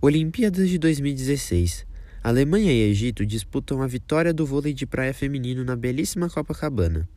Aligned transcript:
Olimpíadas 0.00 0.68
de 0.68 0.78
2016. 0.78 1.84
Alemanha 2.22 2.72
e 2.72 2.88
Egito 2.88 3.26
disputam 3.26 3.82
a 3.82 3.86
vitória 3.88 4.32
do 4.32 4.46
vôlei 4.46 4.72
de 4.72 4.86
praia 4.86 5.12
feminino 5.12 5.64
na 5.64 5.74
belíssima 5.74 6.30
Copacabana. 6.30 7.08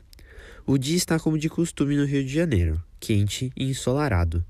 O 0.65 0.79
dia 0.79 0.97
está 0.97 1.19
como 1.19 1.37
de 1.37 1.47
costume 1.47 1.95
no 1.95 2.05
Rio 2.05 2.23
de 2.25 2.33
Janeiro, 2.33 2.83
quente 2.99 3.53
e 3.55 3.69
ensolarado. 3.69 4.43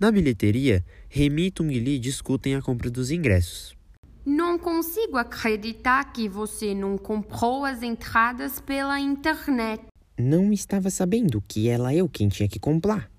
Na 0.00 0.10
bilheteria, 0.10 0.82
Remy 1.10 1.48
e 1.48 1.50
Tungli 1.50 1.98
discutem 1.98 2.54
a 2.54 2.62
compra 2.62 2.90
dos 2.90 3.10
ingressos. 3.10 3.76
Não 4.24 4.58
consigo 4.58 5.18
acreditar 5.18 6.10
que 6.10 6.26
você 6.26 6.74
não 6.74 6.96
comprou 6.96 7.66
as 7.66 7.82
entradas 7.82 8.60
pela 8.60 8.98
internet. 8.98 9.82
Não 10.18 10.54
estava 10.54 10.88
sabendo 10.88 11.44
que 11.46 11.68
era 11.68 11.94
eu 11.94 12.08
quem 12.08 12.30
tinha 12.30 12.48
que 12.48 12.58
comprar. 12.58 13.12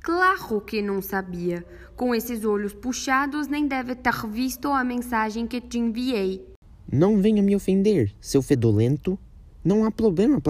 Claro 0.00 0.60
que 0.60 0.80
não 0.80 1.02
sabia. 1.02 1.64
Com 1.96 2.14
esses 2.14 2.44
olhos 2.44 2.72
puxados, 2.72 3.48
nem 3.48 3.66
deve 3.66 3.94
ter 3.94 4.26
visto 4.28 4.68
a 4.68 4.84
mensagem 4.84 5.46
que 5.46 5.60
te 5.60 5.78
enviei. 5.78 6.46
Não 6.90 7.20
venha 7.20 7.42
me 7.42 7.54
ofender, 7.54 8.14
seu 8.20 8.40
fedolento. 8.40 9.18
Não 9.64 9.84
há 9.84 9.90
problema 9.90 10.40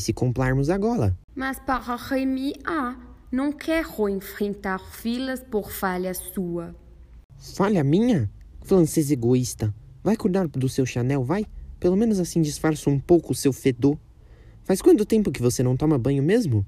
se 0.00 0.12
comprarmos 0.12 0.70
agora. 0.70 1.16
Mas 1.34 1.58
para 1.58 1.96
Remy 1.96 2.52
há. 2.64 2.96
Não 3.32 3.52
quero 3.52 4.08
enfrentar 4.08 4.78
filas 4.78 5.42
por 5.42 5.70
falha 5.70 6.12
sua. 6.14 6.74
Falha 7.38 7.82
minha? 7.82 8.30
Francês 8.62 9.10
egoísta. 9.10 9.74
Vai 10.02 10.16
cuidar 10.16 10.46
do 10.48 10.68
seu 10.68 10.84
Chanel, 10.84 11.24
vai? 11.24 11.46
Pelo 11.78 11.96
menos 11.96 12.20
assim 12.20 12.42
disfarça 12.42 12.90
um 12.90 12.98
pouco 12.98 13.32
o 13.32 13.34
seu 13.34 13.52
fedor. 13.52 13.98
Faz 14.64 14.82
quanto 14.82 15.04
tempo 15.04 15.32
que 15.32 15.42
você 15.42 15.62
não 15.62 15.76
toma 15.76 15.98
banho 15.98 16.22
mesmo? 16.22 16.64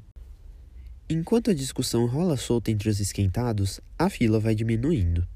Enquanto 1.12 1.50
a 1.50 1.54
discussão 1.54 2.06
rola 2.06 2.38
solta 2.38 2.70
entre 2.70 2.88
os 2.88 2.98
esquentados, 2.98 3.82
a 3.98 4.08
fila 4.08 4.40
vai 4.40 4.54
diminuindo. 4.54 5.28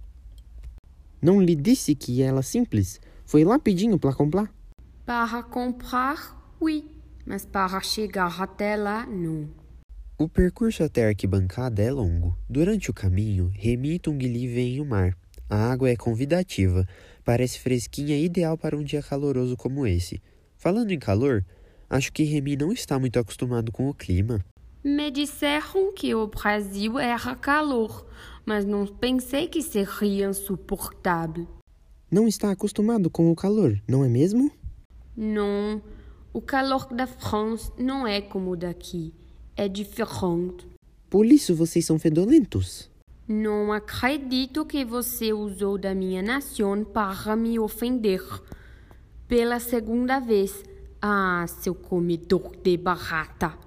Não 1.21 1.39
lhe 1.39 1.55
disse 1.55 1.95
que 1.95 2.23
ela 2.23 2.43
simples? 2.43 2.99
Foi 3.27 3.45
rapidinho 3.45 3.99
para 3.99 4.15
comprar? 4.15 4.51
Para 5.05 5.43
comprar, 5.43 6.55
oui. 6.59 6.91
Mas 7.27 7.45
para 7.45 7.79
chegar 7.83 8.41
até 8.41 8.75
lá, 8.75 9.05
não. 9.05 9.51
O 10.17 10.27
percurso 10.27 10.83
até 10.83 11.05
a 11.05 11.09
arquibancada 11.09 11.83
é 11.83 11.91
longo. 11.91 12.35
Durante 12.49 12.91
o 12.91 12.95
caminho, 12.95 13.53
Remy 13.55 13.97
e 13.97 13.99
Tungli 13.99 14.49
veem 14.49 14.81
o 14.81 14.87
mar. 14.87 15.15
A 15.51 15.71
água 15.71 15.91
é 15.91 15.97
convidativa, 15.97 16.89
parece 17.23 17.61
fresquinha 17.61 18.17
e 18.17 18.25
ideal 18.25 18.57
para 18.57 18.79
um 18.79 18.83
dia 18.83 19.03
caloroso 19.03 19.59
como 19.59 19.87
esse. 19.87 20.23
Falando 20.57 20.91
em 20.91 20.99
calor, 20.99 21.45
acho 21.91 22.11
que 22.15 22.23
Remy 22.23 22.57
não 22.57 22.73
está 22.73 22.99
muito 22.99 23.19
acostumado 23.19 23.71
com 23.71 23.91
o 23.91 23.95
clima. 23.95 24.43
Me 24.89 25.11
disseram 25.11 25.93
que 25.93 26.15
o 26.15 26.29
Brasil 26.29 26.97
era 26.97 27.35
calor, 27.35 28.07
mas 28.45 28.65
não 28.65 28.87
pensei 28.87 29.49
que 29.49 29.61
seria 29.61 30.29
insuportável. 30.29 31.45
Não 32.09 32.29
está 32.29 32.53
acostumado 32.53 33.11
com 33.11 33.29
o 33.33 33.35
calor, 33.35 33.83
não 33.89 34.05
é 34.05 34.09
mesmo? 34.09 34.49
Não, 35.17 35.83
o 36.33 36.41
calor 36.41 36.87
da 36.95 37.05
França 37.05 37.73
não 37.77 38.07
é 38.07 38.21
como 38.21 38.53
o 38.53 38.57
daqui. 38.57 39.13
É 39.57 39.67
diferente. 39.67 40.69
Por 41.11 41.27
isso 41.27 41.53
vocês 41.53 41.85
são 41.85 41.99
fedolentos. 41.99 42.89
Não 43.27 43.73
acredito 43.73 44.65
que 44.65 44.85
você 44.85 45.33
usou 45.33 45.77
da 45.77 45.97
minha 45.97 46.23
nação 46.23 46.85
para 46.85 47.35
me 47.35 47.59
ofender. 47.59 48.23
Pela 49.27 49.59
segunda 49.59 50.21
vez. 50.21 50.63
Ah, 51.03 51.45
seu 51.49 51.75
comedor 51.75 52.55
de 52.63 52.77
barata. 52.77 53.66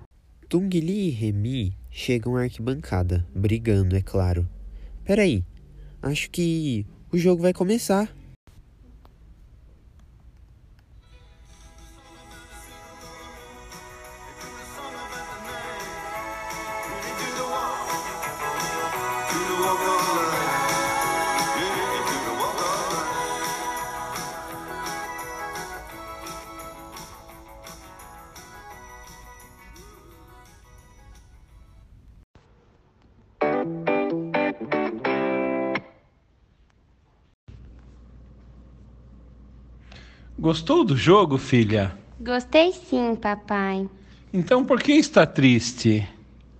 Tungli 0.50 1.10
e 1.10 1.10
Remy 1.12 1.78
chegam 1.92 2.36
à 2.36 2.42
arquibancada, 2.42 3.24
brigando, 3.36 3.96
é 3.96 4.02
claro. 4.02 4.50
Peraí, 5.06 5.46
acho 6.02 6.28
que 6.32 6.88
o 7.14 7.20
jogo 7.20 7.44
vai 7.44 7.54
começar. 7.54 8.12
Gostou 40.40 40.86
do 40.86 40.96
jogo, 40.96 41.38
filha? 41.38 41.92
Gostei 42.18 42.72
sim, 42.72 43.14
papai. 43.14 43.90
Então 44.34 44.64
por 44.64 44.82
que 44.82 44.94
está 44.94 45.26
triste? 45.26 46.08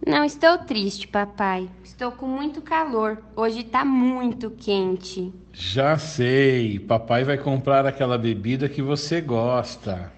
Não 0.06 0.26
estou 0.26 0.58
triste, 0.58 1.08
papai. 1.08 1.70
Estou 1.82 2.12
com 2.12 2.28
muito 2.28 2.62
calor. 2.62 3.20
Hoje 3.38 3.62
está 3.62 3.86
muito 3.86 4.52
quente. 4.52 5.34
Já 5.54 5.98
sei. 5.98 6.78
Papai 6.78 7.24
vai 7.24 7.38
comprar 7.38 7.86
aquela 7.86 8.18
bebida 8.18 8.68
que 8.68 8.82
você 8.82 9.22
gosta. 9.22 10.12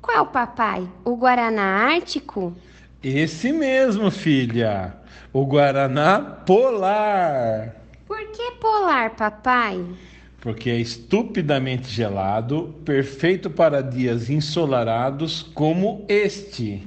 Qual, 0.00 0.26
papai? 0.28 0.88
O 1.04 1.14
Guaraná 1.14 1.92
Ártico? 1.92 2.56
Esse 3.02 3.52
mesmo, 3.52 4.10
filha. 4.10 4.96
O 5.34 5.44
Guaraná 5.44 6.18
Polar. 6.18 7.76
Por 8.06 8.26
que 8.30 8.52
polar, 8.52 9.10
papai? 9.10 9.84
Porque 10.42 10.70
é 10.70 10.80
estupidamente 10.80 11.88
gelado, 11.88 12.74
perfeito 12.84 13.48
para 13.48 13.80
dias 13.80 14.28
ensolarados 14.28 15.40
como 15.54 16.04
este. 16.08 16.84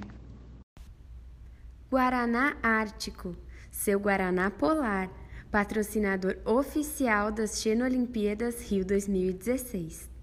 Guaraná 1.89 2.57
Ártico, 2.61 3.33
seu 3.71 3.97
Guaraná 3.97 4.51
Polar, 4.51 5.09
patrocinador 5.49 6.37
oficial 6.43 7.31
das 7.31 7.61
Xenolimpíadas 7.61 8.69
Rio 8.69 8.83
2016. 8.83 10.14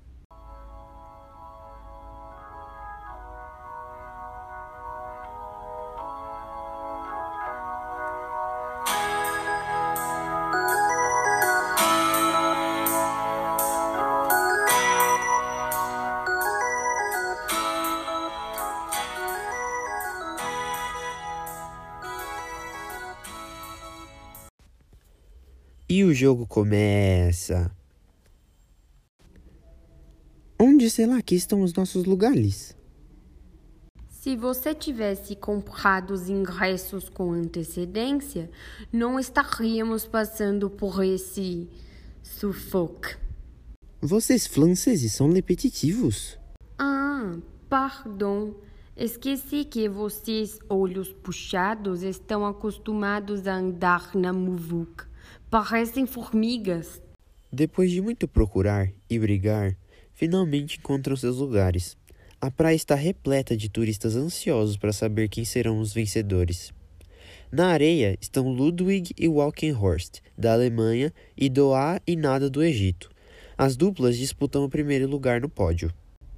Jogo 26.23 26.47
começa. 26.47 27.69
Onde 30.57 30.89
será 30.89 31.21
que 31.21 31.35
estão 31.35 31.63
os 31.63 31.75
nossos 31.75 32.05
lugares? 32.05 32.77
Se 34.09 34.37
você 34.37 34.73
tivesse 34.73 35.35
comprado 35.35 36.13
os 36.13 36.29
ingressos 36.29 37.09
com 37.09 37.33
antecedência, 37.33 38.49
não 38.93 39.19
estaríamos 39.19 40.07
passando 40.07 40.71
por 40.71 41.05
esse 41.05 41.69
sufoco. 42.23 43.19
Vocês 44.01 44.47
franceses 44.47 45.13
são 45.13 45.29
repetitivos. 45.33 46.39
Ah, 46.79 47.33
pardon. 47.69 48.55
Esqueci 48.97 49.65
que 49.65 49.89
vocês, 49.89 50.61
olhos 50.69 51.13
puxados, 51.13 52.05
estão 52.05 52.47
acostumados 52.47 53.49
a 53.49 53.57
andar 53.57 54.15
na 54.15 54.33
muvuca. 54.33 55.11
Parecem 55.53 56.07
formigas. 56.07 57.03
Depois 57.53 57.91
de 57.91 58.01
muito 58.01 58.27
procurar 58.27 58.91
e 59.11 59.19
brigar, 59.19 59.77
finalmente 60.15 60.79
encontram 60.79 61.15
seus 61.15 61.37
lugares. 61.37 61.95
A 62.41 62.51
praia 62.51 62.75
está 62.75 62.95
repleta 62.95 63.55
de 63.55 63.69
turistas 63.69 64.17
ansiosos 64.17 64.79
para 64.79 64.95
saber 64.95 65.29
quem 65.29 65.45
serão 65.45 65.79
os 65.79 65.93
vencedores. 65.93 66.73
Na 67.53 67.67
areia 67.67 68.17
estão 68.19 68.49
Ludwig 68.49 69.13
e 69.15 69.29
Walkenhorst, 69.29 70.21
da 70.39 70.55
Alemanha, 70.55 71.13
e 71.37 71.51
Doá 71.51 72.01
e 72.07 72.17
Nada 72.17 72.49
do 72.49 72.63
Egito. 72.63 73.11
As 73.59 73.77
duplas 73.77 74.17
disputam 74.17 74.65
o 74.65 74.71
primeiro 74.71 75.07
lugar 75.07 75.39
no 75.39 75.51
pódio. 75.51 75.93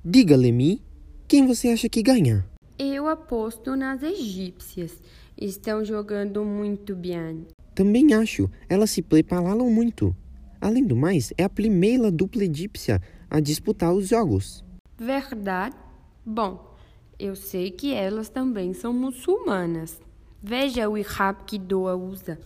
Diga, 0.05 0.37
Lemi, 0.37 0.83
quem 1.29 1.47
você 1.47 1.69
acha 1.69 1.89
que 1.89 2.03
ganha? 2.03 2.45
Eu 2.77 3.07
aposto 3.07 3.77
nas 3.77 4.03
egípcias. 4.03 5.01
Estão 5.41 5.85
jogando 5.85 6.45
muito 6.45 6.97
bem. 6.97 7.47
Também 7.75 8.15
acho, 8.15 8.49
elas 8.69 8.91
se 8.91 9.03
prepararam 9.03 9.69
muito. 9.71 10.15
Além 10.61 10.85
do 10.85 10.95
mais, 10.95 11.33
é 11.37 11.45
a 11.45 11.49
primeira 11.49 12.11
dupla 12.11 12.45
egípcia 12.45 13.03
a 13.29 13.41
disputar 13.41 13.93
os 13.93 14.09
jogos. 14.09 14.65
Verdade? 14.97 15.77
Bom, 16.25 16.75
eu 17.19 17.35
sei 17.35 17.71
que 17.71 17.93
elas 17.93 18.29
também 18.29 18.73
são 18.73 18.93
muçulmanas. 18.93 20.01
Veja 20.43 20.89
o 20.89 20.97
hijab 20.97 21.45
que 21.45 21.59
Doa 21.59 21.97
usa. 21.97 22.39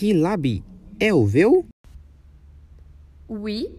Hilabi 0.00 0.62
é 1.00 1.14
o 1.14 1.24
véu? 1.24 1.64
Oui? 3.28 3.78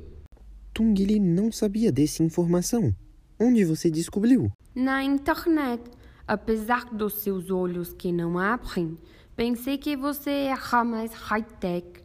Tungli 0.74 1.20
não 1.20 1.52
sabia 1.52 1.92
dessa 1.92 2.24
informação. 2.24 2.94
Onde 3.40 3.64
você 3.64 3.92
descobriu? 3.92 4.52
Na 4.74 5.04
internet. 5.04 5.84
Apesar 6.28 6.86
dos 6.94 7.22
seus 7.22 7.50
olhos 7.50 7.94
que 7.94 8.12
não 8.12 8.38
abrem, 8.38 8.98
pensei 9.38 9.78
que 9.78 9.96
você 9.96 10.50
era 10.50 10.84
mais 10.84 11.14
high-tech. 11.14 12.04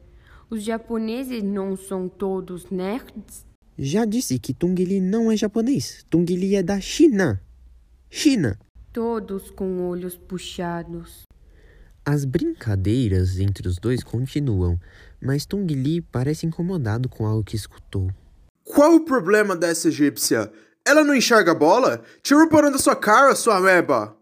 Os 0.51 0.63
japoneses 0.63 1.43
não 1.43 1.75
são 1.75 2.07
todos 2.07 2.71
nerds? 2.71 3.47
Já 3.79 4.05
disse 4.05 4.39
que 4.39 4.53
Tungli 4.53 5.01
não 5.01 5.33
é 5.33 5.37
japonês. 5.37 6.05
Tungli 6.11 6.55
é 6.55 6.63
da 6.63 6.79
China. 6.79 7.43
China. 8.11 8.59
Todos 8.93 9.51
com 9.51 9.89
olhos 9.89 10.15
puxados. 10.15 11.23
As 12.05 12.27
brincadeiras 12.27 13.39
entre 13.39 13.67
os 13.67 13.79
dois 13.79 14.05
continuam, 14.05 14.79
mas 15.19 15.47
Tungli 15.47 16.03
parece 16.03 16.45
incomodado 16.45 17.09
com 17.09 17.25
algo 17.25 17.43
que 17.43 17.57
escutou. 17.57 18.11
Qual 18.63 18.95
o 18.97 19.05
problema 19.07 19.57
dessa 19.57 19.89
egípcia? 19.89 20.53
Ela 20.87 21.03
não 21.03 21.15
enxerga 21.15 21.53
a 21.53 21.55
bola? 21.55 22.03
Tira 22.23 22.45
o 22.45 22.49
porão 22.49 22.71
da 22.71 22.79
sua 22.79 22.95
cara, 22.95 23.35
sua 23.35 23.59
meba! 23.59 24.15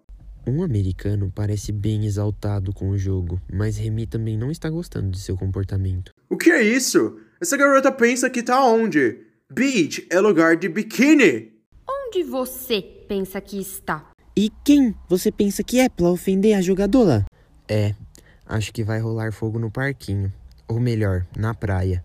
Um 0.47 0.63
americano 0.63 1.31
parece 1.35 1.71
bem 1.71 2.07
exaltado 2.07 2.73
com 2.73 2.91
o 2.91 2.99
jogo, 2.99 3.41
mas 3.53 3.77
Remy 3.77 4.07
também 4.07 4.37
não 4.37 4.51
está 4.51 4.71
gostando 4.71 5.11
de 5.11 5.21
seu 5.21 5.37
comportamento. 5.37 6.13
O 6.29 6.37
que 6.37 6.51
é 6.51 6.63
isso? 6.63 7.19
Essa 7.41 7.57
garota 7.57 7.93
pensa 7.93 8.31
que 8.31 8.43
tá 8.43 8.65
onde? 8.65 9.19
Beach 9.53 10.07
é 10.11 10.19
lugar 10.21 10.57
de 10.57 10.69
biquíni! 10.69 11.53
Onde 11.89 12.23
você 12.23 12.81
pensa 13.09 13.41
que 13.41 13.61
está? 13.61 14.11
E 14.37 14.51
quem 14.65 14.95
você 15.09 15.31
pensa 15.31 15.63
que 15.63 15.79
é 15.79 15.89
pra 15.89 16.09
ofender 16.09 16.57
a 16.57 16.63
jogadora? 16.63 17.25
É, 17.69 17.95
acho 18.47 18.73
que 18.73 18.83
vai 18.83 19.01
rolar 19.01 19.33
fogo 19.33 19.59
no 19.59 19.71
parquinho. 19.71 20.33
Ou 20.67 20.81
melhor, 20.81 21.27
na 21.37 21.53
praia. 21.53 22.05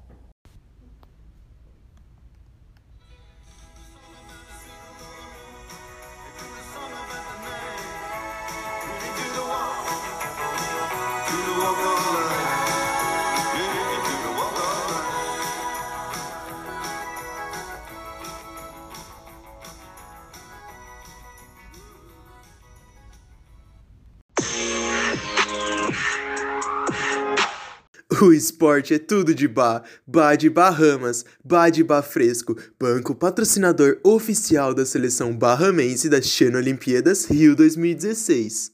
O 28.25 28.33
esporte 28.33 28.91
é 28.91 28.97
tudo 28.97 29.35
de 29.35 29.47
bar. 29.47 29.83
Bar 30.07 30.35
de 30.35 30.49
Bahamas, 30.49 31.23
bar 31.43 31.69
de 31.69 31.83
bar 31.83 32.01
fresco, 32.01 32.57
banco 32.79 33.13
patrocinador 33.13 33.99
oficial 34.03 34.73
da 34.73 34.83
seleção 34.83 35.37
barramense 35.37 36.09
das 36.09 36.25
China 36.25 36.57
Olimpíadas 36.57 37.25
Rio 37.25 37.55
2016. 37.55 38.71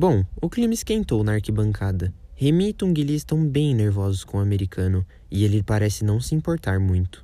Bom, 0.00 0.24
o 0.40 0.48
clima 0.48 0.72
esquentou 0.72 1.22
na 1.22 1.34
arquibancada. 1.34 2.10
Remy 2.34 2.70
e 2.70 2.72
Tungli 2.72 3.14
estão 3.14 3.46
bem 3.46 3.74
nervosos 3.74 4.24
com 4.24 4.38
o 4.38 4.40
americano 4.40 5.04
e 5.30 5.44
ele 5.44 5.62
parece 5.62 6.06
não 6.06 6.18
se 6.18 6.34
importar 6.34 6.80
muito. 6.80 7.22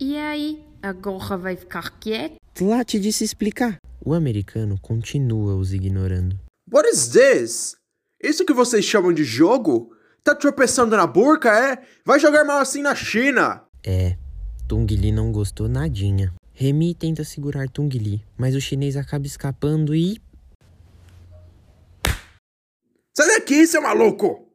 E 0.00 0.16
aí? 0.16 0.64
Agora 0.82 1.38
vai 1.38 1.54
ficar 1.54 2.00
quieto? 2.00 2.34
Trate 2.52 2.98
de 2.98 3.12
se 3.12 3.22
explicar. 3.22 3.76
O 4.04 4.12
americano 4.12 4.76
continua 4.82 5.54
os 5.54 5.72
ignorando. 5.72 6.36
What 6.68 6.88
is 6.88 7.10
this? 7.10 7.76
Isso 8.20 8.44
que 8.44 8.52
vocês 8.52 8.84
chamam 8.84 9.12
de 9.12 9.22
jogo? 9.22 9.92
Tá 10.24 10.34
tropeçando 10.34 10.96
na 10.96 11.06
burca, 11.06 11.50
é? 11.50 11.80
Vai 12.04 12.18
jogar 12.18 12.44
mal 12.44 12.58
assim 12.58 12.82
na 12.82 12.96
China! 12.96 13.62
É, 13.84 14.16
Tungli 14.66 15.12
não 15.12 15.30
gostou 15.30 15.68
nadinha. 15.68 16.34
Remy 16.58 16.94
tenta 16.94 17.22
segurar 17.22 17.68
Tungli, 17.68 18.24
mas 18.36 18.56
o 18.56 18.60
chinês 18.60 18.96
acaba 18.96 19.26
escapando 19.26 19.94
e 19.94 20.18
Sai 23.18 23.28
daqui, 23.28 23.66
seu 23.66 23.80
maluco! 23.80 24.46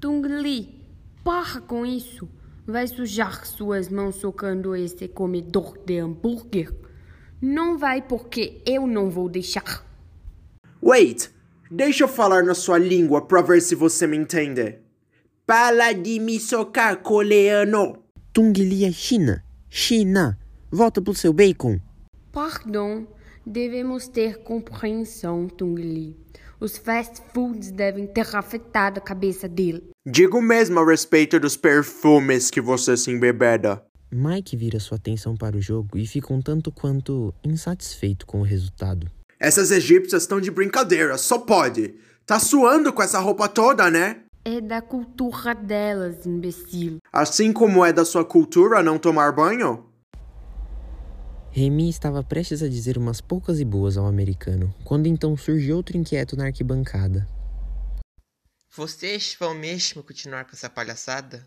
Tungli, 0.00 0.86
para 1.24 1.60
com 1.62 1.84
isso. 1.84 2.28
Vai 2.64 2.86
sujar 2.86 3.44
suas 3.44 3.88
mãos 3.88 4.14
socando 4.14 4.76
esse 4.76 5.08
comedor 5.08 5.76
de 5.84 5.98
hambúrguer. 5.98 6.72
Não 7.40 7.76
vai 7.76 8.00
porque 8.00 8.62
eu 8.64 8.86
não 8.86 9.10
vou 9.10 9.28
deixar. 9.28 9.84
Wait, 10.80 11.28
deixa 11.68 12.04
eu 12.04 12.08
falar 12.08 12.44
na 12.44 12.54
sua 12.54 12.78
língua 12.78 13.26
pra 13.26 13.42
ver 13.42 13.60
se 13.60 13.74
você 13.74 14.06
me 14.06 14.16
entende. 14.16 14.78
Para 15.44 15.92
de 15.92 16.20
me 16.20 16.38
socar, 16.38 17.02
coreano! 17.02 18.04
Tungli 18.32 18.84
é 18.84 18.92
China. 18.92 19.44
China. 19.68 20.38
Volta 20.70 21.02
pro 21.02 21.16
seu 21.16 21.32
bacon. 21.32 21.80
Pardon, 22.30 23.08
devemos 23.44 24.06
ter 24.06 24.44
compreensão, 24.44 25.48
Tungli. 25.48 26.16
Os 26.62 26.76
fast 26.78 27.20
foods 27.34 27.72
devem 27.72 28.06
ter 28.06 28.24
afetado 28.36 29.00
a 29.00 29.02
cabeça 29.02 29.48
dele. 29.48 29.90
Digo 30.06 30.40
mesmo 30.40 30.78
a 30.78 30.86
respeito 30.86 31.40
dos 31.40 31.56
perfumes 31.56 32.52
que 32.52 32.60
você 32.60 32.96
se 32.96 33.10
embebeda. 33.10 33.82
Mike 34.12 34.56
vira 34.56 34.78
sua 34.78 34.96
atenção 34.96 35.36
para 35.36 35.56
o 35.56 35.60
jogo 35.60 35.98
e 35.98 36.06
fica 36.06 36.32
um 36.32 36.40
tanto 36.40 36.70
quanto 36.70 37.34
insatisfeito 37.42 38.24
com 38.24 38.42
o 38.42 38.44
resultado. 38.44 39.10
Essas 39.40 39.72
egípcias 39.72 40.22
estão 40.22 40.40
de 40.40 40.52
brincadeira, 40.52 41.18
só 41.18 41.36
pode. 41.36 41.96
Tá 42.24 42.38
suando 42.38 42.92
com 42.92 43.02
essa 43.02 43.18
roupa 43.18 43.48
toda, 43.48 43.90
né? 43.90 44.20
É 44.44 44.60
da 44.60 44.80
cultura 44.80 45.56
delas, 45.56 46.24
imbecil. 46.24 46.98
Assim 47.12 47.52
como 47.52 47.84
é 47.84 47.92
da 47.92 48.04
sua 48.04 48.24
cultura 48.24 48.84
não 48.84 48.98
tomar 48.98 49.32
banho? 49.32 49.84
Remy 51.54 51.90
estava 51.90 52.24
prestes 52.24 52.62
a 52.62 52.68
dizer 52.68 52.96
umas 52.96 53.20
poucas 53.20 53.60
e 53.60 53.64
boas 53.64 53.98
ao 53.98 54.06
americano, 54.06 54.74
quando 54.86 55.06
então 55.06 55.36
surge 55.36 55.70
outro 55.70 55.98
inquieto 55.98 56.34
na 56.34 56.46
arquibancada. 56.46 57.28
Vocês 58.74 59.36
vão 59.38 59.52
mesmo 59.52 60.02
continuar 60.02 60.46
com 60.46 60.52
essa 60.52 60.70
palhaçada? 60.70 61.46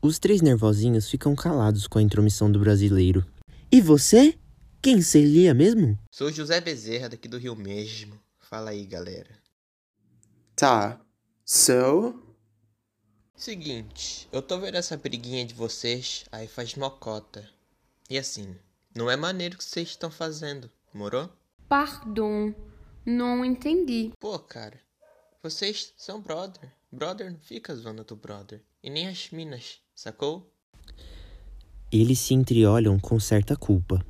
Os 0.00 0.18
três 0.18 0.40
nervosinhos 0.40 1.10
ficam 1.10 1.36
calados 1.36 1.86
com 1.86 1.98
a 1.98 2.02
intromissão 2.02 2.50
do 2.50 2.58
brasileiro. 2.58 3.22
E 3.70 3.82
você? 3.82 4.34
Quem 4.80 5.02
seria 5.02 5.52
mesmo? 5.52 5.98
Sou 6.10 6.32
José 6.32 6.58
Bezerra, 6.58 7.10
daqui 7.10 7.28
do 7.28 7.36
Rio 7.36 7.54
mesmo. 7.54 8.18
Fala 8.38 8.70
aí, 8.70 8.86
galera. 8.86 9.38
Tá. 10.56 10.98
So? 11.44 12.18
Seguinte, 13.36 14.26
eu 14.32 14.40
tô 14.40 14.58
vendo 14.58 14.76
essa 14.76 14.96
briguinha 14.96 15.44
de 15.44 15.52
vocês, 15.52 16.24
aí 16.32 16.48
faz 16.48 16.74
mocota. 16.76 17.46
E 18.08 18.16
assim, 18.16 18.56
não 18.94 19.10
é 19.10 19.16
maneiro 19.16 19.54
o 19.54 19.58
que 19.58 19.64
vocês 19.64 19.88
estão 19.88 20.10
fazendo, 20.10 20.70
morou? 20.92 21.30
Pardon, 21.68 22.54
não 23.04 23.44
entendi. 23.44 24.12
Pô, 24.18 24.38
cara, 24.38 24.80
vocês 25.42 25.92
são 25.96 26.20
brother. 26.20 26.72
Brother 26.90 27.30
não 27.30 27.38
fica 27.40 27.74
zoando 27.74 28.04
do 28.04 28.16
brother. 28.16 28.62
E 28.82 28.88
nem 28.88 29.08
as 29.08 29.30
minas, 29.30 29.80
sacou? 29.94 30.52
Eles 31.92 32.18
se 32.18 32.34
entreolham 32.34 32.98
com 32.98 33.18
certa 33.20 33.56
culpa. 33.56 34.04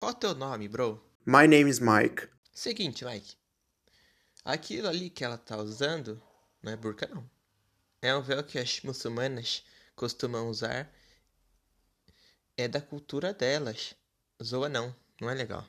Qual 0.00 0.12
é 0.12 0.14
o 0.14 0.18
teu 0.18 0.34
nome, 0.34 0.68
bro? 0.68 1.02
My 1.26 1.46
name 1.46 1.70
is 1.70 1.78
Mike. 1.78 2.28
Seguinte, 2.52 3.04
Mike. 3.04 3.36
Aquilo 4.44 4.88
ali 4.88 5.10
que 5.10 5.24
ela 5.24 5.36
tá 5.36 5.56
usando 5.56 6.20
não 6.62 6.72
é 6.72 6.76
burca, 6.76 7.08
não. 7.12 7.28
É 8.02 8.14
um 8.14 8.22
véu 8.22 8.42
que 8.42 8.58
as 8.58 8.80
muçulmanas 8.82 9.62
costumam 9.94 10.48
usar. 10.48 10.90
É 12.60 12.68
da 12.68 12.78
cultura 12.78 13.32
delas. 13.32 13.94
Zoa 14.44 14.68
não, 14.68 14.94
não 15.18 15.30
é 15.30 15.34
legal. 15.34 15.64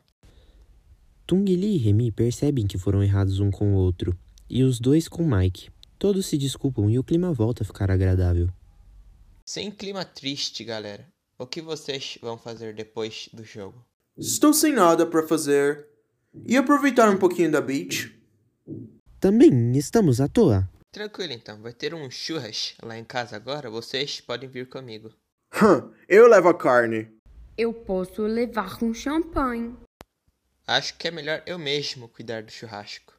Tungli 1.25 1.75
e 1.75 1.77
Remy 1.77 2.11
percebem 2.11 2.67
que 2.67 2.77
foram 2.77 3.01
errados 3.01 3.39
um 3.39 3.49
com 3.49 3.73
o 3.73 3.77
outro, 3.77 4.13
e 4.49 4.61
os 4.61 4.77
dois 4.77 5.07
com 5.07 5.23
Mike. 5.23 5.69
Todos 5.97 6.25
se 6.25 6.37
desculpam 6.37 6.89
e 6.89 6.99
o 6.99 7.03
clima 7.03 7.31
volta 7.31 7.63
a 7.63 7.65
ficar 7.65 7.89
agradável. 7.89 8.49
Sem 9.45 9.71
clima 9.71 10.03
triste, 10.03 10.65
galera. 10.65 11.07
O 11.39 11.47
que 11.47 11.61
vocês 11.61 12.17
vão 12.21 12.37
fazer 12.37 12.75
depois 12.75 13.29
do 13.31 13.45
jogo? 13.45 13.81
Estou 14.17 14.53
sem 14.53 14.73
nada 14.73 15.05
pra 15.05 15.25
fazer. 15.25 15.87
E 16.45 16.57
aproveitar 16.57 17.09
um 17.09 17.17
pouquinho 17.17 17.53
da 17.53 17.61
beach? 17.61 18.13
Também 19.17 19.71
estamos 19.77 20.19
à 20.19 20.27
toa. 20.27 20.69
Tranquilo 20.91 21.31
então, 21.31 21.61
vai 21.61 21.71
ter 21.71 21.93
um 21.93 22.11
churras 22.11 22.73
lá 22.83 22.97
em 22.97 23.05
casa 23.05 23.37
agora, 23.37 23.69
vocês 23.69 24.19
podem 24.19 24.49
vir 24.49 24.67
comigo. 24.67 25.09
Hum, 25.53 25.93
eu 26.07 26.27
levo 26.27 26.49
a 26.49 26.57
carne. 26.57 27.07
Eu 27.57 27.73
posso 27.73 28.23
levar 28.23 28.81
um 28.81 28.93
champanhe. 28.93 29.75
Acho 30.65 30.97
que 30.97 31.07
é 31.07 31.11
melhor 31.11 31.43
eu 31.45 31.59
mesmo 31.59 32.07
cuidar 32.07 32.41
do 32.41 32.51
churrasco. 32.51 33.13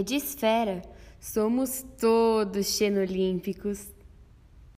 Rede 0.00 0.16
Esfera, 0.16 0.80
somos 1.20 1.84
todos 1.98 2.66
xenolímpicos. 2.68 3.88